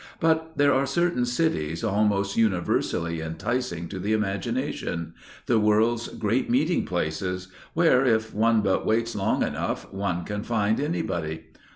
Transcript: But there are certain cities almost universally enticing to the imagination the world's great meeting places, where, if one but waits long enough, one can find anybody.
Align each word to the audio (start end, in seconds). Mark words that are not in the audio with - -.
But 0.19 0.53
there 0.57 0.73
are 0.73 0.87
certain 0.87 1.27
cities 1.27 1.83
almost 1.83 2.35
universally 2.35 3.21
enticing 3.21 3.87
to 3.89 3.99
the 3.99 4.13
imagination 4.13 5.13
the 5.45 5.59
world's 5.59 6.07
great 6.07 6.49
meeting 6.49 6.87
places, 6.87 7.49
where, 7.75 8.03
if 8.03 8.33
one 8.33 8.61
but 8.61 8.83
waits 8.83 9.15
long 9.15 9.43
enough, 9.43 9.93
one 9.93 10.23
can 10.25 10.41
find 10.41 10.79
anybody. 10.79 11.43